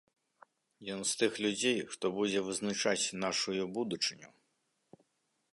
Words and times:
Ён 0.93 1.01
з 1.09 1.13
тых 1.19 1.33
людзей, 1.47 1.79
хто 1.93 2.05
будзе 2.17 2.39
вызначаць 2.49 3.13
нашую 3.27 3.63
будучыню. 3.79 4.29